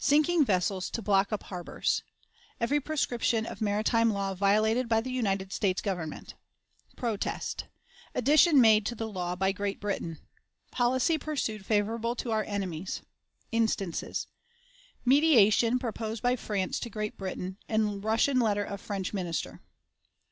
[0.00, 2.02] Sinking Vessels to block up Harbors.
[2.60, 6.34] Every Proscription of Maritime Law violated by the United States Government.
[6.96, 7.66] Protest.
[8.12, 10.18] Addition made to the Law by Great Britain.
[10.72, 13.02] Policy pursued favorable to our Enemies.
[13.52, 14.26] Instances.
[15.04, 19.60] Mediation proposed by France to Great Britain, and Russian Letter of French Minister.